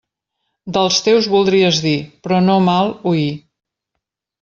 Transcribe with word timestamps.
Dels 0.77 0.97
teus 1.09 1.27
voldries 1.35 1.83
dir, 1.85 1.95
però 2.25 2.43
no 2.49 2.59
mal 2.73 2.91
oir. 3.15 3.33